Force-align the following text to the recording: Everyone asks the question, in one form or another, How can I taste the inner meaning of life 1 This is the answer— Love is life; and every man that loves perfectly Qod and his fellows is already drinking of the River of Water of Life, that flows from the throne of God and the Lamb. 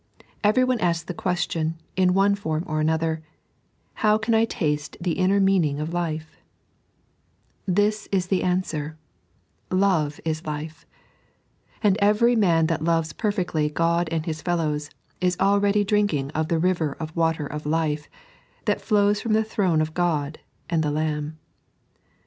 Everyone 0.43 0.79
asks 0.79 1.03
the 1.03 1.13
question, 1.13 1.77
in 1.95 2.15
one 2.15 2.33
form 2.33 2.63
or 2.65 2.79
another, 2.81 3.21
How 4.01 4.17
can 4.17 4.33
I 4.33 4.45
taste 4.45 4.97
the 4.99 5.11
inner 5.11 5.39
meaning 5.39 5.79
of 5.79 5.93
life 5.93 6.37
1 7.65 7.75
This 7.75 8.09
is 8.11 8.25
the 8.25 8.41
answer— 8.41 8.97
Love 9.69 10.19
is 10.25 10.43
life; 10.47 10.87
and 11.83 11.97
every 12.01 12.35
man 12.35 12.65
that 12.65 12.83
loves 12.83 13.13
perfectly 13.13 13.69
Qod 13.69 14.07
and 14.11 14.25
his 14.25 14.41
fellows 14.41 14.89
is 15.21 15.37
already 15.39 15.83
drinking 15.83 16.31
of 16.31 16.47
the 16.47 16.57
River 16.57 16.93
of 16.99 17.15
Water 17.15 17.45
of 17.45 17.67
Life, 17.67 18.09
that 18.65 18.81
flows 18.81 19.21
from 19.21 19.33
the 19.33 19.43
throne 19.43 19.81
of 19.81 19.93
God 19.93 20.39
and 20.67 20.81
the 20.81 20.89
Lamb. 20.89 21.37